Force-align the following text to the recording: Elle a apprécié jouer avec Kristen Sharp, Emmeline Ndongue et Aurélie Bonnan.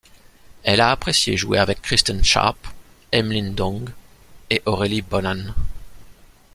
Elle 0.63 0.81
a 0.81 0.89
apprécié 0.89 1.37
jouer 1.37 1.59
avec 1.59 1.83
Kristen 1.83 2.23
Sharp, 2.23 2.57
Emmeline 3.11 3.51
Ndongue 3.51 3.91
et 4.49 4.63
Aurélie 4.65 5.03
Bonnan. 5.03 5.53